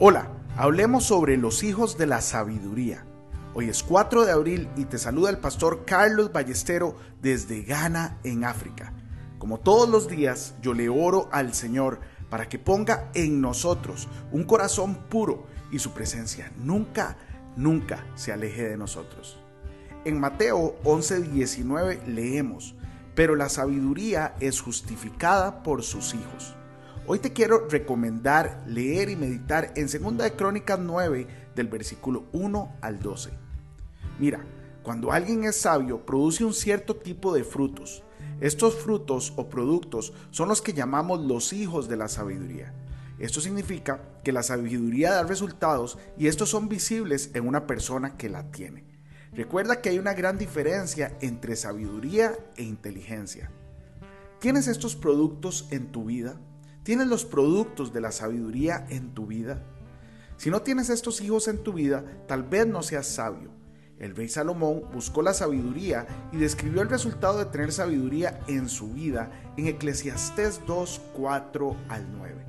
[0.00, 3.04] Hola, hablemos sobre los hijos de la sabiduría.
[3.52, 8.44] Hoy es 4 de abril y te saluda el pastor Carlos Ballestero desde Ghana, en
[8.44, 8.92] África.
[9.40, 11.98] Como todos los días, yo le oro al Señor
[12.30, 17.16] para que ponga en nosotros un corazón puro y su presencia nunca,
[17.56, 19.40] nunca se aleje de nosotros.
[20.04, 22.76] En Mateo 11:19 leemos,
[23.16, 26.54] pero la sabiduría es justificada por sus hijos.
[27.10, 32.76] Hoy te quiero recomendar leer y meditar en 2 de Crónicas 9 del versículo 1
[32.82, 33.30] al 12.
[34.18, 34.44] Mira,
[34.82, 38.02] cuando alguien es sabio produce un cierto tipo de frutos.
[38.42, 42.74] Estos frutos o productos son los que llamamos los hijos de la sabiduría.
[43.18, 48.28] Esto significa que la sabiduría da resultados y estos son visibles en una persona que
[48.28, 48.84] la tiene.
[49.32, 53.50] Recuerda que hay una gran diferencia entre sabiduría e inteligencia.
[54.40, 56.38] ¿Tienes estos productos en tu vida?
[56.88, 59.62] ¿Tienes los productos de la sabiduría en tu vida?
[60.38, 63.50] Si no tienes estos hijos en tu vida, tal vez no seas sabio.
[63.98, 68.90] El rey Salomón buscó la sabiduría y describió el resultado de tener sabiduría en su
[68.90, 72.46] vida en Eclesiastés 2, 4 al 9.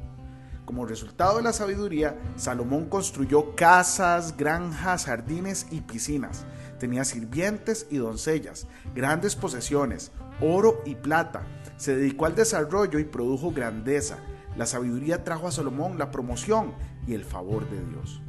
[0.64, 6.46] Como resultado de la sabiduría, Salomón construyó casas, granjas, jardines y piscinas.
[6.80, 11.44] Tenía sirvientes y doncellas, grandes posesiones, oro y plata.
[11.78, 14.20] Se dedicó al desarrollo y produjo grandeza.
[14.58, 16.74] La sabiduría trajo a Salomón la promoción
[17.08, 18.22] y el favor de Dios.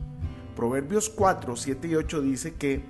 [0.54, 2.84] Proverbios 4, 7 y 8 dice que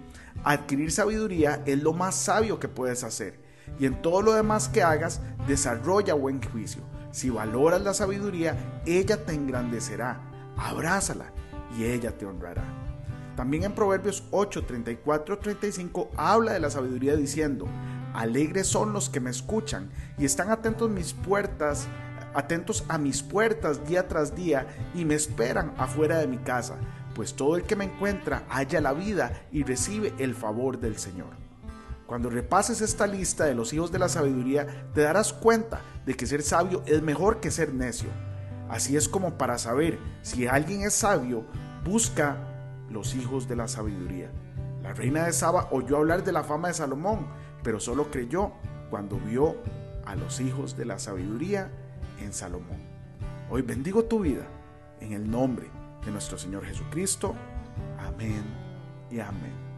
[0.45, 3.39] adquirir sabiduría es lo más sabio que puedes hacer
[3.79, 6.83] y en todo lo demás que hagas desarrolla buen juicio.
[7.13, 10.21] Si valoras la sabiduría, ella te engrandecerá.
[10.57, 11.33] Abrázala
[11.77, 12.65] y ella te honrará.
[13.37, 17.67] También en Proverbios 8, 34, 35 habla de la sabiduría diciendo,
[18.15, 21.87] Alegres son los que me escuchan y están atentos mis puertas,
[22.35, 26.77] atentos a mis puertas día tras día y me esperan afuera de mi casa,
[27.15, 31.41] pues todo el que me encuentra halla la vida y recibe el favor del Señor.
[32.07, 36.27] Cuando repases esta lista de los hijos de la sabiduría, te darás cuenta de que
[36.27, 38.09] ser sabio es mejor que ser necio.
[38.69, 41.45] Así es como para saber si alguien es sabio,
[41.85, 42.37] busca
[42.91, 44.33] los hijos de la sabiduría.
[44.91, 47.29] La reina de Saba oyó hablar de la fama de Salomón,
[47.63, 48.51] pero solo creyó
[48.91, 49.55] cuando vio
[50.05, 51.71] a los hijos de la sabiduría
[52.21, 52.81] en Salomón.
[53.51, 54.49] Hoy bendigo tu vida
[54.99, 55.69] en el nombre
[56.05, 57.37] de nuestro Señor Jesucristo.
[58.01, 58.43] Amén
[59.13, 59.70] y amén.